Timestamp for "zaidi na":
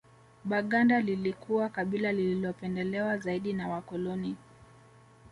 3.17-3.67